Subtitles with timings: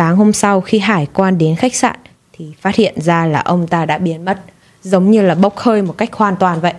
[0.00, 1.96] Sáng hôm sau khi hải quan đến khách sạn
[2.32, 4.38] thì phát hiện ra là ông ta đã biến mất,
[4.82, 6.72] giống như là bốc hơi một cách hoàn toàn vậy.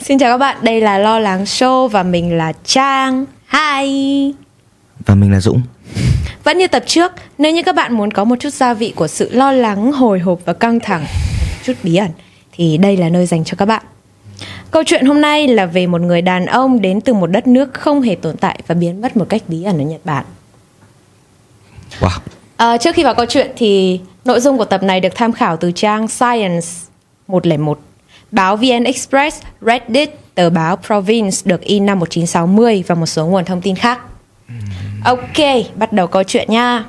[0.00, 3.24] Xin chào các bạn, đây là Lo Lắng Show và mình là Trang.
[3.52, 4.34] Hi!
[5.06, 5.62] Và mình là Dũng.
[6.44, 9.08] Vẫn như tập trước, nếu như các bạn muốn có một chút gia vị của
[9.08, 11.04] sự lo lắng, hồi hộp và căng thẳng,
[11.64, 12.10] chút bí ẩn,
[12.52, 13.82] thì đây là nơi dành cho các bạn.
[14.70, 17.74] Câu chuyện hôm nay là về một người đàn ông đến từ một đất nước
[17.74, 20.24] không hề tồn tại và biến mất một cách bí ẩn ở Nhật Bản.
[22.00, 22.18] Wow.
[22.64, 25.56] À, trước khi vào câu chuyện thì nội dung của tập này được tham khảo
[25.56, 26.66] từ trang Science
[27.28, 27.78] 101,
[28.30, 33.44] báo VN Express, Reddit, tờ báo Province được in năm 1960 và một số nguồn
[33.44, 34.00] thông tin khác.
[35.04, 36.84] Ok, bắt đầu câu chuyện nha.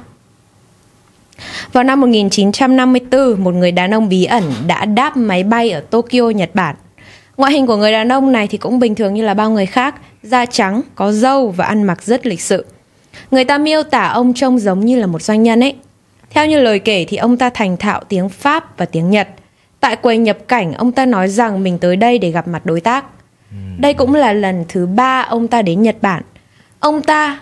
[1.71, 6.29] Vào năm 1954, một người đàn ông bí ẩn đã đáp máy bay ở Tokyo,
[6.29, 6.75] Nhật Bản.
[7.37, 9.65] Ngoại hình của người đàn ông này thì cũng bình thường như là bao người
[9.65, 12.65] khác, da trắng, có râu và ăn mặc rất lịch sự.
[13.31, 15.75] Người ta miêu tả ông trông giống như là một doanh nhân ấy.
[16.29, 19.27] Theo như lời kể thì ông ta thành thạo tiếng Pháp và tiếng Nhật.
[19.79, 22.81] Tại quầy nhập cảnh, ông ta nói rằng mình tới đây để gặp mặt đối
[22.81, 23.05] tác.
[23.77, 26.23] Đây cũng là lần thứ ba ông ta đến Nhật Bản.
[26.79, 27.39] Ông ta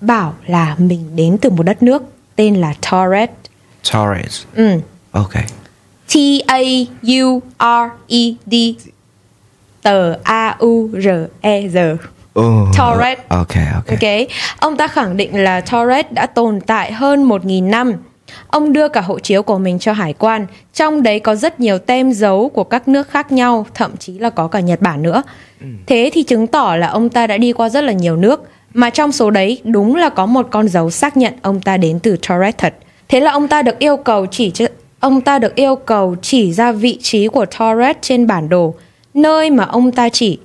[0.00, 2.02] bảo là mình đến từ một đất nước
[2.36, 3.30] tên là Torres.
[3.92, 4.42] Torres.
[4.54, 4.80] Ừ.
[5.10, 5.32] Ok.
[6.08, 6.58] T A
[7.02, 8.54] U R E D.
[9.82, 11.08] Tờ A U R
[11.40, 11.76] E R.
[12.40, 13.18] Oh, Torres.
[13.28, 13.86] Ok, ok.
[13.88, 17.92] Ok, ông ta khẳng định là Torres đã tồn tại hơn 1.000 năm.
[18.48, 21.78] Ông đưa cả hộ chiếu của mình cho hải quan, trong đấy có rất nhiều
[21.78, 25.22] tem dấu của các nước khác nhau, thậm chí là có cả Nhật Bản nữa.
[25.86, 28.90] Thế thì chứng tỏ là ông ta đã đi qua rất là nhiều nước, mà
[28.90, 32.16] trong số đấy đúng là có một con dấu xác nhận ông ta đến từ
[32.28, 32.74] Torres thật.
[33.08, 34.52] Thế là ông ta được yêu cầu chỉ
[35.00, 38.74] ông ta được yêu cầu chỉ ra vị trí của Torres trên bản đồ,
[39.14, 40.38] nơi mà ông ta chỉ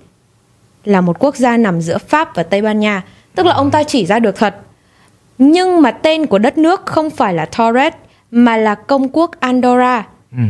[0.83, 3.03] là một quốc gia nằm giữa Pháp và Tây Ban Nha,
[3.35, 4.55] tức là ông ta chỉ ra được thật.
[5.37, 7.93] Nhưng mà tên của đất nước không phải là Torres
[8.31, 10.07] mà là công quốc Andorra.
[10.31, 10.43] Ừ.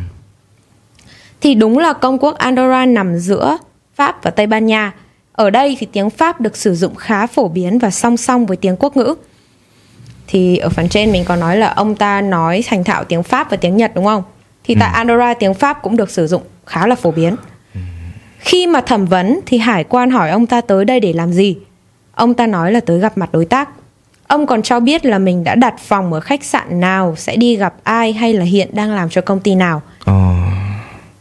[1.42, 3.58] Thì đúng là công quốc Andorra nằm giữa
[3.96, 4.92] Pháp và Tây Ban Nha.
[5.32, 8.58] Ở đây thì tiếng Pháp được sử dụng khá phổ biến và song song với
[8.58, 9.16] tiếng quốc ngữ.
[10.28, 13.52] Thì ở phần trên mình có nói là ông ta nói thành thạo tiếng Pháp
[13.52, 14.24] và tiếng Nhật đúng không?
[14.64, 17.36] Thì tại Andorra tiếng Pháp cũng được sử dụng khá là phổ biến.
[18.44, 21.58] Khi mà thẩm vấn thì hải quan hỏi ông ta tới đây để làm gì?
[22.16, 23.70] Ông ta nói là tới gặp mặt đối tác.
[24.28, 27.56] Ông còn cho biết là mình đã đặt phòng ở khách sạn nào, sẽ đi
[27.56, 29.82] gặp ai hay là hiện đang làm cho công ty nào.
[30.06, 30.34] Ồ.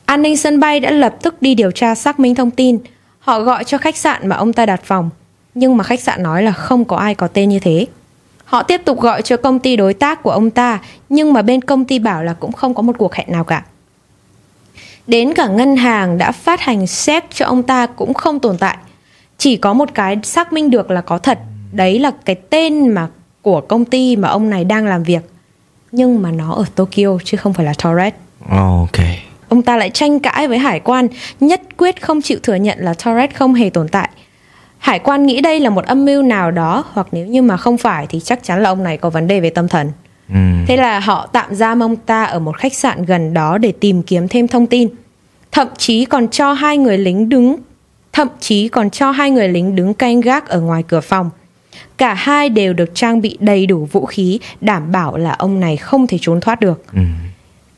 [0.04, 2.78] An ninh sân bay đã lập tức đi điều tra xác minh thông tin.
[3.18, 5.10] Họ gọi cho khách sạn mà ông ta đặt phòng,
[5.54, 7.86] nhưng mà khách sạn nói là không có ai có tên như thế.
[8.44, 11.60] Họ tiếp tục gọi cho công ty đối tác của ông ta, nhưng mà bên
[11.60, 13.62] công ty bảo là cũng không có một cuộc hẹn nào cả.
[15.06, 18.76] Đến cả ngân hàng đã phát hành séc cho ông ta cũng không tồn tại.
[19.38, 21.38] Chỉ có một cái xác minh được là có thật,
[21.72, 23.08] đấy là cái tên mà
[23.42, 25.22] của công ty mà ông này đang làm việc.
[25.92, 28.14] Nhưng mà nó ở Tokyo chứ không phải là Torres.
[28.50, 29.06] Ok.
[29.48, 31.08] Ông ta lại tranh cãi với hải quan,
[31.40, 34.08] nhất quyết không chịu thừa nhận là Torres không hề tồn tại.
[34.78, 37.78] Hải quan nghĩ đây là một âm mưu nào đó hoặc nếu như mà không
[37.78, 39.92] phải thì chắc chắn là ông này có vấn đề về tâm thần.
[40.32, 40.38] Ừ.
[40.66, 44.02] Thế là họ tạm giam ông ta ở một khách sạn gần đó để tìm
[44.02, 44.88] kiếm thêm thông tin.
[45.52, 47.56] Thậm chí còn cho hai người lính đứng
[48.12, 51.30] thậm chí còn cho hai người lính đứng canh gác ở ngoài cửa phòng.
[51.98, 55.76] Cả hai đều được trang bị đầy đủ vũ khí đảm bảo là ông này
[55.76, 56.84] không thể trốn thoát được.
[56.92, 57.02] Ừ.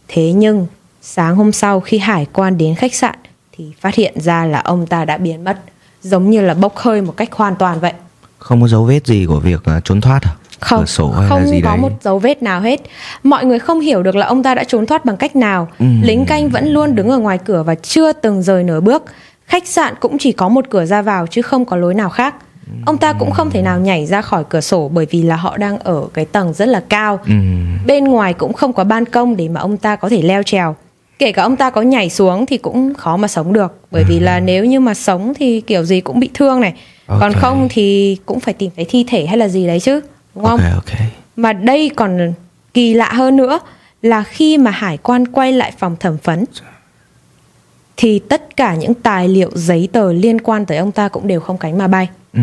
[0.08, 0.66] Thế nhưng
[1.02, 3.14] sáng hôm sau khi hải quan đến khách sạn
[3.52, 5.58] thì phát hiện ra là ông ta đã biến mất,
[6.02, 7.92] giống như là bốc hơi một cách hoàn toàn vậy.
[8.38, 10.32] Không có dấu vết gì của việc à, trốn thoát à?
[10.64, 11.78] Không, sổ hay không là gì có đấy?
[11.78, 12.80] một dấu vết nào hết.
[13.22, 15.68] Mọi người không hiểu được là ông ta đã trốn thoát bằng cách nào.
[15.78, 15.86] Ừ.
[16.02, 19.02] Lính canh vẫn luôn đứng ở ngoài cửa và chưa từng rời nửa bước.
[19.46, 22.34] Khách sạn cũng chỉ có một cửa ra vào chứ không có lối nào khác.
[22.86, 25.56] Ông ta cũng không thể nào nhảy ra khỏi cửa sổ bởi vì là họ
[25.56, 27.20] đang ở cái tầng rất là cao.
[27.26, 27.32] Ừ.
[27.86, 30.76] Bên ngoài cũng không có ban công để mà ông ta có thể leo trèo.
[31.18, 34.20] Kể cả ông ta có nhảy xuống thì cũng khó mà sống được Bởi vì
[34.20, 36.74] là nếu như mà sống thì kiểu gì cũng bị thương này
[37.06, 37.36] Còn Ok.
[37.36, 40.00] không thì cũng phải tìm thấy thi thể hay là gì đấy chứ
[40.34, 40.60] Đúng không?
[40.60, 40.98] Ok, ok.
[41.36, 42.32] Mà đây còn
[42.74, 43.58] kỳ lạ hơn nữa
[44.02, 46.44] là khi mà hải quan quay lại phòng thẩm vấn
[47.96, 51.40] thì tất cả những tài liệu giấy tờ liên quan tới ông ta cũng đều
[51.40, 52.08] không cánh mà bay.
[52.32, 52.40] Ừ.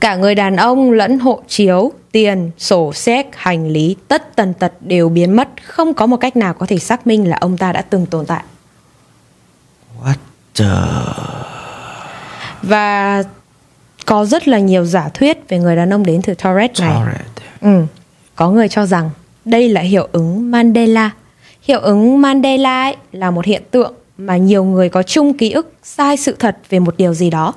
[0.00, 4.72] Cả người đàn ông lẫn hộ chiếu, tiền, sổ séc, hành lý, tất tần tật
[4.80, 7.72] đều biến mất, không có một cách nào có thể xác minh là ông ta
[7.72, 8.42] đã từng tồn tại.
[10.02, 10.14] What
[10.54, 10.64] the...
[12.62, 13.22] Và
[14.08, 17.14] có rất là nhiều giả thuyết về người đàn ông đến từ Torres này.
[17.60, 17.82] Ừ.
[18.36, 19.10] Có người cho rằng
[19.44, 21.10] đây là hiệu ứng Mandela.
[21.62, 25.72] Hiệu ứng Mandela ấy là một hiện tượng mà nhiều người có chung ký ức
[25.82, 27.54] sai sự thật về một điều gì đó.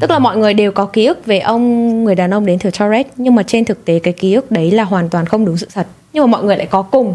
[0.00, 2.70] Tức là mọi người đều có ký ức về ông người đàn ông đến từ
[2.70, 5.56] Torres nhưng mà trên thực tế cái ký ức đấy là hoàn toàn không đúng
[5.56, 5.86] sự thật.
[6.12, 7.14] Nhưng mà mọi người lại có cùng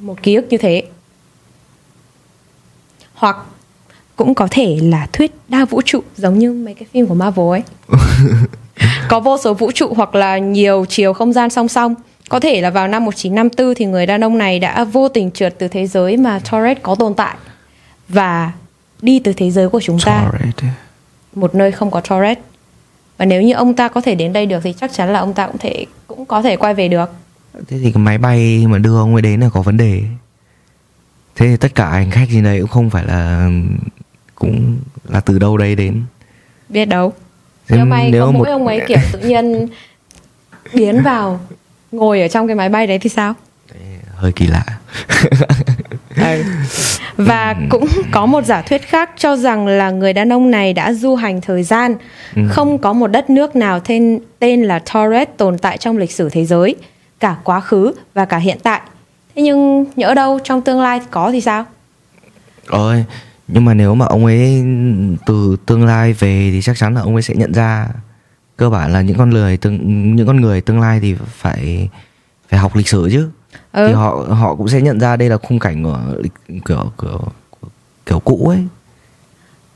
[0.00, 0.82] một ký ức như thế.
[3.14, 3.36] Hoặc
[4.16, 7.48] cũng có thể là thuyết đa vũ trụ giống như mấy cái phim của Marvel
[7.48, 7.62] ấy.
[9.08, 11.94] có vô số vũ trụ hoặc là nhiều chiều không gian song song.
[12.28, 15.54] Có thể là vào năm 1954 thì người đàn ông này đã vô tình trượt
[15.58, 17.36] từ thế giới mà Torres có tồn tại
[18.08, 18.52] và
[19.02, 20.72] đi từ thế giới của chúng ta, Torres.
[21.34, 22.38] một nơi không có Torres.
[23.18, 25.34] Và nếu như ông ta có thể đến đây được thì chắc chắn là ông
[25.34, 27.10] ta cũng thể cũng có thể quay về được.
[27.68, 30.02] Thế thì cái máy bay mà đưa ông ấy đến là có vấn đề.
[31.36, 33.50] Thế thì tất cả hành khách gì đấy cũng không phải là
[34.42, 34.78] cũng
[35.08, 36.02] là từ đâu đây đến.
[36.68, 37.12] Biết đâu.
[37.68, 39.68] Nếu may nếu có một- mỗi ông ấy kiểu tự nhiên
[40.74, 41.40] biến vào
[41.92, 43.34] ngồi ở trong cái máy bay đấy thì sao?
[44.16, 44.64] Hơi kỳ lạ.
[47.16, 50.92] Và cũng có một giả thuyết khác cho rằng là người đàn ông này đã
[50.92, 51.94] du hành thời gian.
[52.50, 56.28] Không có một đất nước nào tên tên là Torres tồn tại trong lịch sử
[56.28, 56.76] thế giới,
[57.20, 58.80] cả quá khứ và cả hiện tại.
[59.36, 61.64] Thế nhưng nhỡ đâu trong tương lai thì có thì sao?
[62.68, 63.04] Ôi,
[63.48, 64.64] nhưng mà nếu mà ông ấy
[65.26, 67.88] từ tương lai về thì chắc chắn là ông ấy sẽ nhận ra
[68.56, 71.88] cơ bản là những con người tương những con người tương lai thì phải
[72.48, 73.28] phải học lịch sử chứ.
[73.72, 73.86] Ừ.
[73.88, 76.00] Thì họ họ cũng sẽ nhận ra đây là khung cảnh của
[76.66, 77.20] kiểu kiểu
[78.06, 78.66] kiểu cũ ấy.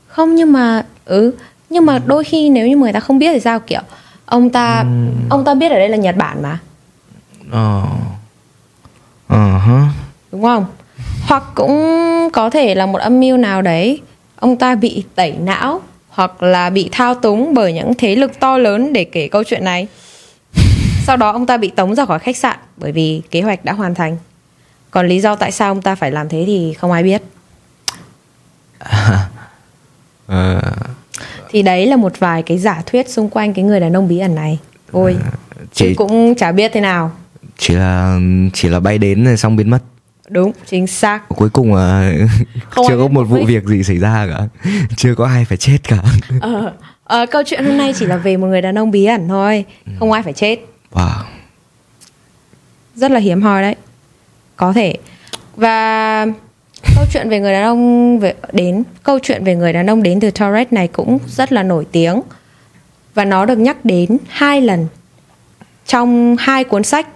[0.07, 1.31] Không nhưng mà ừ,
[1.69, 3.81] nhưng mà đôi khi nếu như người ta không biết thì sao kiểu
[4.25, 4.85] ông ta
[5.29, 6.59] ông ta biết ở đây là Nhật Bản mà,
[7.51, 7.83] Ờ.
[9.27, 9.89] Ờ hả?
[10.31, 10.65] đúng không?
[11.27, 11.71] Hoặc cũng
[12.29, 14.01] có thể là một âm mưu nào đấy
[14.35, 18.57] ông ta bị tẩy não hoặc là bị thao túng bởi những thế lực to
[18.57, 19.87] lớn để kể câu chuyện này.
[21.05, 23.73] Sau đó ông ta bị tống ra khỏi khách sạn bởi vì kế hoạch đã
[23.73, 24.17] hoàn thành.
[24.91, 27.21] Còn lý do tại sao ông ta phải làm thế thì không ai biết.
[30.27, 30.61] Ờ,
[31.49, 34.19] Thì đấy là một vài cái giả thuyết xung quanh cái người đàn ông bí
[34.19, 34.59] ẩn này.
[34.91, 35.17] Ôi,
[35.73, 37.11] chỉ cũng chả biết thế nào.
[37.57, 38.19] chỉ là
[38.53, 39.79] chỉ là bay đến rồi xong biến mất.
[40.29, 41.29] Đúng, chính xác.
[41.29, 42.13] Cuối cùng là
[42.69, 44.69] Không chưa có một vụ việc gì xảy ra cả.
[44.97, 45.97] Chưa có ai phải chết cả.
[46.41, 49.27] Ờ, ờ, câu chuyện hôm nay chỉ là về một người đàn ông bí ẩn
[49.27, 49.65] thôi.
[49.99, 50.59] Không ai phải chết.
[50.93, 51.23] Wow.
[52.95, 53.75] Rất là hiếm hoi đấy.
[54.55, 54.97] Có thể.
[55.55, 56.25] Và
[56.95, 60.19] câu chuyện về người đàn ông về đến câu chuyện về người đàn ông đến
[60.19, 62.21] từ Torres này cũng rất là nổi tiếng
[63.13, 64.87] và nó được nhắc đến hai lần
[65.85, 67.07] trong hai cuốn sách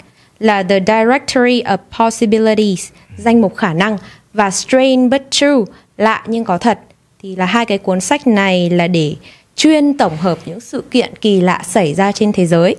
[0.42, 3.98] là The Directory of Possibilities danh mục khả năng
[4.34, 6.80] và Strange but True lạ nhưng có thật.
[7.22, 9.16] Thì là hai cái cuốn sách này là để
[9.56, 12.76] chuyên tổng hợp những sự kiện kỳ lạ xảy ra trên thế giới.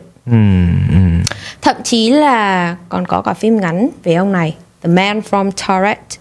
[1.62, 6.16] Thậm chí là còn có cả phim ngắn về ông này The Man from Tourette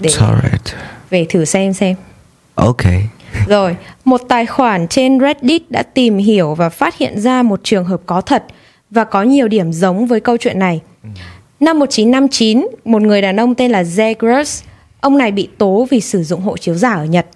[0.00, 0.10] Để
[1.10, 1.96] về thử xem xem.
[2.54, 2.82] Ok.
[3.48, 7.84] Rồi, một tài khoản trên Reddit đã tìm hiểu và phát hiện ra một trường
[7.84, 8.44] hợp có thật
[8.90, 10.80] và có nhiều điểm giống với câu chuyện này.
[11.60, 14.64] Năm 1959, một người đàn ông tên là Zagreus,
[15.00, 17.26] ông này bị tố vì sử dụng hộ chiếu giả ở Nhật.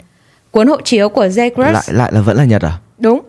[0.50, 2.78] Cuốn hộ chiếu của Zagreus Lại lại là vẫn là Nhật à?
[2.98, 3.20] Đúng.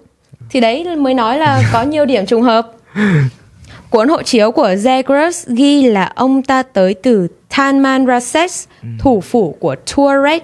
[0.49, 2.71] Thì đấy mới nói là có nhiều điểm trùng hợp.
[3.89, 7.27] Cuốn hộ chiếu của Zagreus ghi là ông ta tới từ
[7.57, 8.51] Tamanrasset,
[8.99, 10.39] thủ phủ của Tuareg.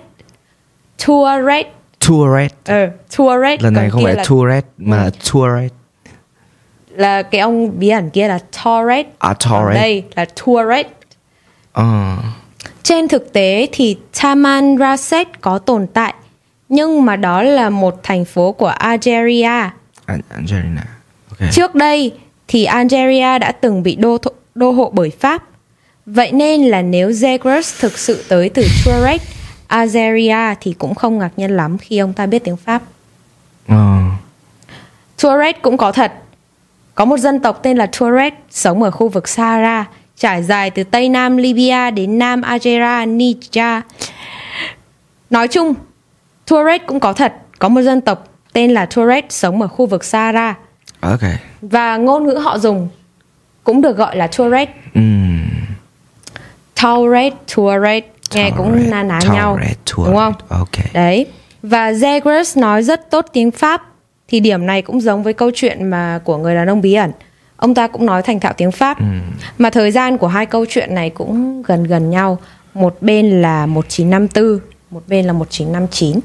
[1.06, 1.66] Tuareg.
[2.08, 2.56] Tourette.
[2.66, 3.64] Ờ, Tuareg.
[3.64, 5.76] Lần này không phải là, Tourette mà là Tourette.
[6.98, 9.06] Là cái ông bí ẩn kia là Torres.
[9.20, 9.76] À, Torres.
[9.76, 10.86] Đây là Tuareg.
[11.74, 12.16] Ờ.
[12.84, 16.14] Trên thực tế thì Tamanrasset có tồn tại,
[16.70, 19.46] nhưng mà đó là một thành phố của Algeria.
[20.06, 20.84] An- Angelina.
[21.30, 21.52] Ok.
[21.52, 22.12] Trước đây
[22.48, 25.44] thì Algeria đã từng bị đô thổ- đô hộ bởi Pháp.
[26.06, 29.18] Vậy nên là nếu Zagreus thực sự tới từ Tuareg,
[29.68, 32.82] Algeria thì cũng không ngạc nhiên lắm khi ông ta biết tiếng Pháp.
[33.68, 33.98] Ờ.
[35.22, 36.12] Tuareg cũng có thật.
[36.98, 39.86] Có một dân tộc tên là Tuareg sống ở khu vực Sahara,
[40.16, 43.82] trải dài từ Tây Nam Libya đến Nam Algeria, Niger.
[45.30, 45.74] Nói chung,
[46.48, 47.34] Tuareg cũng có thật.
[47.60, 50.56] Có một dân tộc tên là Tuareg sống ở khu vực Sahara.
[51.00, 51.20] Ok.
[51.62, 52.90] Và ngôn ngữ họ dùng
[53.64, 54.70] cũng được gọi là Tuareg.
[54.94, 55.50] Ừm.
[56.82, 60.34] Tuareg, Tuareg nghe cũng na ná Tuareg, nhau, Tuareg, đúng không?
[60.50, 60.94] ok.
[60.94, 61.26] Đấy.
[61.64, 63.82] Và Zagreus nói rất tốt tiếng Pháp,
[64.28, 67.12] thì điểm này cũng giống với câu chuyện mà của người đàn ông bí ẩn.
[67.58, 68.98] Ông ta cũng nói thành thạo tiếng Pháp.
[69.58, 72.38] Mà thời gian của hai câu chuyện này cũng gần gần nhau.
[72.74, 74.60] Một bên là 1954,
[74.92, 76.20] một bên là 1959.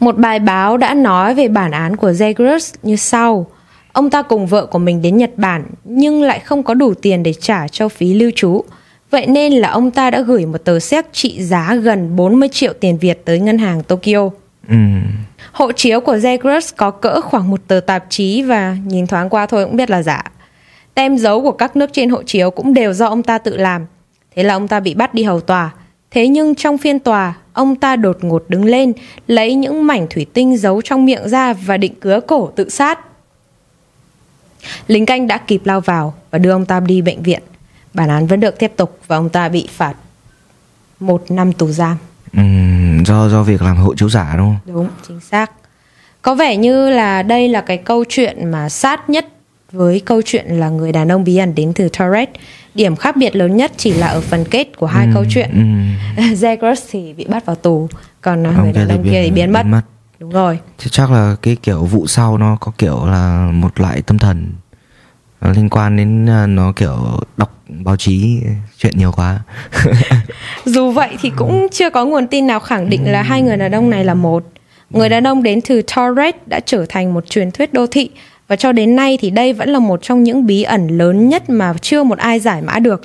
[0.00, 3.46] Một bài báo đã nói về bản án của Zagreus như sau.
[3.92, 7.22] Ông ta cùng vợ của mình đến Nhật Bản nhưng lại không có đủ tiền
[7.22, 8.64] để trả cho phí lưu trú.
[9.10, 12.72] Vậy nên là ông ta đã gửi một tờ séc trị giá gần 40 triệu
[12.80, 14.30] tiền Việt tới ngân hàng Tokyo.
[14.68, 14.76] Ừ.
[15.52, 19.46] Hộ chiếu của Zegers có cỡ khoảng một tờ tạp chí và nhìn thoáng qua
[19.46, 20.22] thôi cũng biết là giả.
[20.94, 23.86] Tem dấu của các nước trên hộ chiếu cũng đều do ông ta tự làm.
[24.36, 25.70] Thế là ông ta bị bắt đi hầu tòa.
[26.10, 28.92] Thế nhưng trong phiên tòa, ông ta đột ngột đứng lên,
[29.26, 32.98] lấy những mảnh thủy tinh giấu trong miệng ra và định cứa cổ tự sát.
[34.86, 37.42] Lính canh đã kịp lao vào và đưa ông ta đi bệnh viện.
[37.94, 39.94] Bản án vẫn được tiếp tục và ông ta bị phạt
[41.00, 41.96] một năm tù giam.
[43.04, 43.08] Ừ.
[43.08, 45.50] do do việc làm hộ chiếu giả đúng không Đúng, chính xác.
[46.22, 49.26] Có vẻ như là đây là cái câu chuyện mà sát nhất
[49.72, 52.28] với câu chuyện là người đàn ông bí ẩn đến từ Torres.
[52.74, 55.50] Điểm khác biệt lớn nhất chỉ là ở phần kết của hai câu chuyện.
[56.16, 56.72] ừ.
[56.90, 57.88] Thì bị bắt vào tù,
[58.20, 59.66] còn Ông người đàn thì ông kia thì biến mất.
[59.66, 59.82] mất.
[60.18, 60.58] Đúng rồi.
[60.78, 64.52] Thế chắc là cái kiểu vụ sau nó có kiểu là một loại tâm thần
[65.42, 66.96] nó liên quan đến à, nó kiểu
[67.36, 68.38] đọc báo chí
[68.78, 69.40] chuyện nhiều quá
[70.64, 73.72] Dù vậy thì cũng chưa có nguồn tin nào khẳng định là hai người đàn
[73.72, 74.44] ông này là một.
[74.90, 78.10] Người đàn ông đến từ Torres đã trở thành một truyền thuyết đô thị
[78.48, 81.50] và cho đến nay thì đây vẫn là một trong những bí ẩn lớn nhất
[81.50, 83.02] mà chưa một ai giải mã được.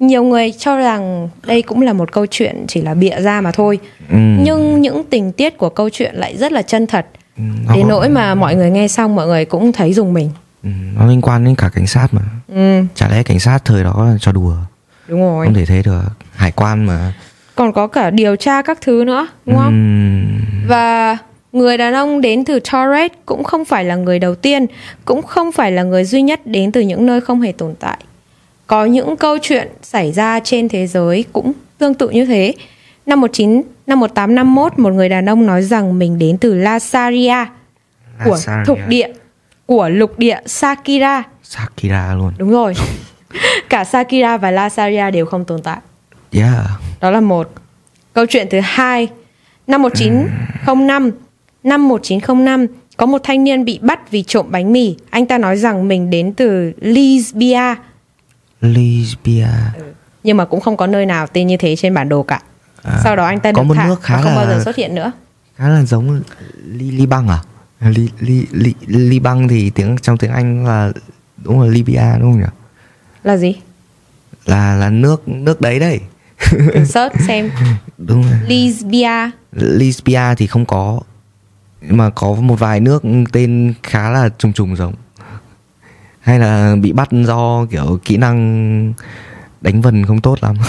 [0.00, 3.52] Nhiều người cho rằng đây cũng là một câu chuyện chỉ là bịa ra mà
[3.52, 3.78] thôi.
[4.10, 4.16] ừ.
[4.18, 7.06] Nhưng những tình tiết của câu chuyện lại rất là chân thật.
[7.36, 7.42] Ừ,
[7.74, 10.30] Đến nỗi mà mọi người nghe xong mọi người cũng thấy dùng mình.
[10.62, 12.20] Ừ, nó liên quan đến cả cảnh sát mà
[12.54, 14.54] Ừ, chả lẽ cảnh sát thời đó là cho đùa
[15.08, 15.46] đúng rồi.
[15.46, 16.02] không thể thế được
[16.34, 17.12] hải quan mà
[17.54, 19.66] Còn có cả điều tra các thứ nữa, đúng không?
[19.66, 21.18] Ừm, Và
[21.52, 24.66] người đàn ông đến từ Torres cũng không phải là người đầu tiên,
[25.04, 27.98] cũng không phải là người duy nhất đến từ những nơi không hề tồn tại.
[28.66, 32.54] Có những câu chuyện xảy ra trên thế giới cũng tương tự như thế.
[33.06, 37.44] Năm 19 năm 1851, một người đàn ông nói rằng mình đến từ Lasaria
[38.24, 39.08] của thuộc địa
[39.70, 41.22] của lục địa Sakira.
[41.42, 42.74] Sakira luôn Đúng rồi.
[43.68, 45.78] Cả Sakira và Lasaria đều không tồn tại.
[46.32, 46.54] yeah
[47.00, 47.50] Đó là một.
[48.12, 49.08] Câu chuyện thứ hai,
[49.66, 51.10] năm 1905,
[51.64, 54.96] năm 1905 có một thanh niên bị bắt vì trộm bánh mì.
[55.10, 57.74] Anh ta nói rằng mình đến từ Lisbia,
[58.60, 59.72] Libya
[60.22, 62.42] nhưng mà cũng không có nơi nào tên như thế trên bản đồ cả.
[62.82, 64.64] À, Sau đó anh ta có được một thả nước khá không bao là- giờ
[64.64, 65.12] xuất hiện nữa.
[65.56, 66.20] khá là giống
[66.66, 67.38] li li băng à
[67.80, 70.92] li li li li băng thì tiếng trong tiếng anh là
[71.44, 72.46] đúng là libya đúng không nhỉ
[73.22, 73.54] Là gì?
[74.46, 76.00] là là nước nước đấy đấy
[76.84, 77.50] search xem.
[77.98, 79.30] đúng rồi Lisbia.
[79.52, 81.00] libya thì không có
[81.82, 84.94] nhưng mà có một vài nước tên khá là trùng trùng giống
[86.20, 88.92] hay là bị bắt do kiểu kỹ năng
[89.60, 90.56] đánh vần không tốt lắm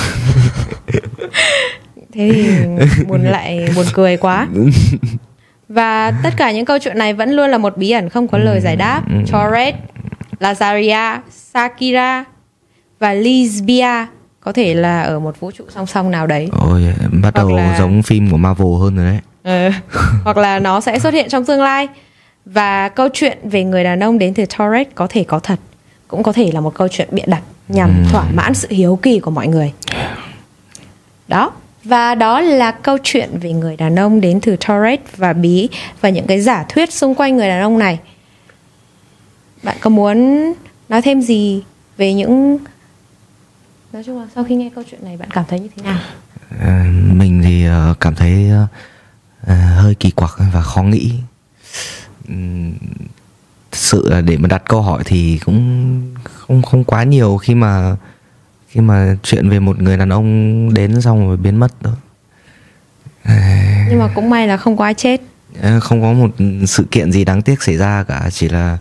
[2.14, 4.48] Thế thì buồn lại buồn cười quá.
[5.74, 8.38] Và tất cả những câu chuyện này vẫn luôn là một bí ẩn không có
[8.38, 9.02] lời giải đáp.
[9.32, 9.76] Torres,
[10.40, 12.24] Lazaria, Sakira
[13.00, 14.06] và Lisbia
[14.40, 16.50] có thể là ở một vũ trụ song song nào đấy.
[16.52, 19.72] ôi bắt Hoặc đầu là- giống phim của marvel hơn rồi đấy Ờ,
[20.24, 21.88] hoặc là nó sẽ xuất hiện trong tương lai.
[22.46, 25.60] Và câu chuyện về người đàn ông đến từ Torres có thể có thật,
[26.08, 29.20] cũng có thể là một câu chuyện bịa đặt nhằm thỏa mãn sự hiếu kỳ
[29.20, 29.74] của mọi người.
[31.28, 31.52] Đó.
[31.84, 35.70] Và đó là câu chuyện về người đàn ông đến từ Torres và bí
[36.02, 38.00] và những cái giả thuyết xung quanh người đàn ông này.
[39.64, 40.54] Bạn có muốn
[40.90, 41.64] nói thêm gì
[41.98, 42.58] về những
[43.94, 46.00] Nói chung là sau khi nghe câu chuyện này bạn cảm thấy như thế nào?
[46.60, 48.50] À, mình thì ờ, cảm thấy
[49.48, 51.14] ờ, hơi kỳ quặc và khó nghĩ
[53.72, 57.56] thật sự là để mà đặt câu hỏi thì cũng không không quá nhiều khi
[57.56, 57.96] mà
[58.72, 61.94] khi mà chuyện về một người đàn ông đến xong rồi biến mất đâu
[63.90, 65.22] Nhưng mà cũng may là không có ai chết.
[65.82, 66.30] Không có một
[66.68, 68.78] sự kiện gì đáng tiếc xảy ra cả chỉ là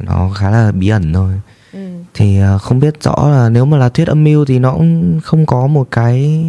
[0.00, 1.32] nó khá là bí ẩn thôi.
[1.72, 1.80] Ừ.
[2.14, 5.20] thì ờ, không biết rõ là nếu mà là thuyết âm mưu thì nó cũng
[5.24, 6.44] không có một cái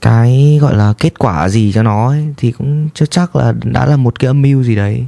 [0.00, 3.86] cái gọi là kết quả gì cho nó ấy, thì cũng chưa chắc là đã
[3.86, 5.06] là một cái âm mưu gì đấy.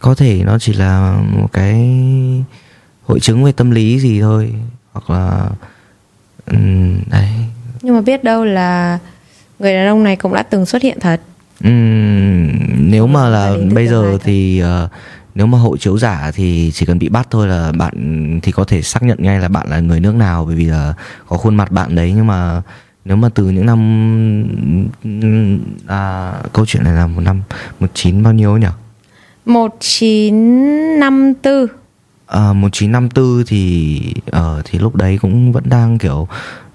[0.00, 1.74] Có thể nó chỉ là một cái
[3.02, 4.54] hội chứng về tâm lý gì thôi
[4.92, 5.48] hoặc là
[6.46, 7.28] ừm, đấy
[7.82, 8.98] Nhưng mà biết đâu là
[9.58, 11.20] người đàn ông này cũng đã từng xuất hiện thật.
[11.64, 14.88] Ừm, nếu mà là bây giờ thì ờ,
[15.34, 18.64] nếu mà hộ chiếu giả thì chỉ cần bị bắt thôi là bạn thì có
[18.64, 20.94] thể xác nhận ngay là bạn là người nước nào bởi vì là
[21.26, 22.62] có khuôn mặt bạn đấy nhưng mà
[23.04, 23.78] nếu mà từ những năm
[25.86, 27.42] à, câu chuyện này là một năm
[27.80, 28.66] một chín bao nhiêu nhỉ?
[29.44, 31.66] 1954
[32.30, 36.28] À, 1954 thì ờ thì lúc đấy cũng vẫn đang kiểu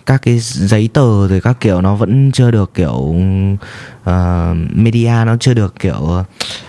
[0.05, 3.15] các cái giấy tờ rồi các kiểu nó vẫn chưa được kiểu
[4.03, 6.23] ờ, media nó chưa được kiểu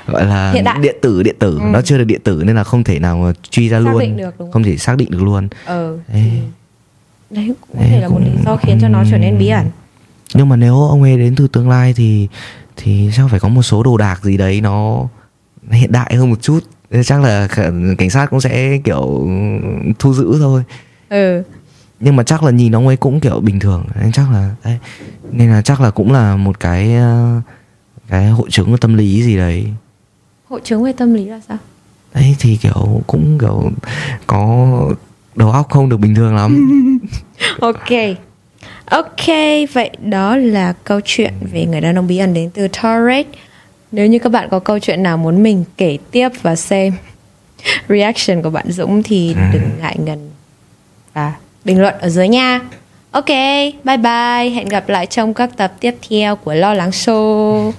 [0.06, 0.78] gọi là Hiện đại.
[0.82, 1.58] điện tử điện tử.
[1.62, 1.66] Ừ.
[1.72, 3.98] nó chưa được điện tử nên là không thể nào mà truy ra Xác luôn.
[4.00, 5.48] định được, đúng không thể xác định được luôn.
[5.64, 6.32] Ờ Đấy.
[7.30, 9.66] đấy cũng có thể là một lý do khiến cho nó trở nên bí ẩn.
[10.34, 12.28] Nhưng mà nếu ông ấy đến từ tương lai thì
[12.76, 15.04] thì chắc phải có một số đồ đạc gì đấy nó
[15.70, 16.60] hiện đại hơn một chút
[17.04, 17.48] chắc là
[17.98, 19.28] cảnh sát cũng sẽ kiểu
[19.98, 20.62] thu giữ thôi.
[21.08, 21.42] Ừ.
[22.00, 23.84] Nhưng mà chắc là nhìn ông ấy cũng kiểu bình thường.
[24.00, 24.78] Nên chắc là đấy.
[25.32, 27.40] Nên là chắc là cũng là một cái ờ,
[28.08, 29.66] cái hội chứng tâm lý gì đấy.
[30.48, 31.58] Hội chứng về tâm lý là sao?
[32.14, 33.70] Đấy thì kiểu cũng kiểu
[34.26, 34.68] có
[35.34, 36.70] đầu óc không được bình thường lắm.
[37.60, 37.90] Ok.
[38.84, 39.26] Ok
[39.72, 43.26] vậy đó là câu chuyện về người đàn ông bí ẩn đến từ Torres
[43.92, 46.92] nếu như các bạn có câu chuyện nào muốn mình kể tiếp và xem
[47.88, 49.40] reaction của bạn Dũng thì Ừ.
[49.52, 50.30] đừng ngại ngần
[51.14, 51.32] và
[51.64, 52.60] bình luận ở dưới nha.
[53.10, 53.26] Ok,
[53.84, 54.50] bye bye.
[54.54, 57.72] Hẹn gặp lại trong các tập tiếp theo của Lo Lắng Show.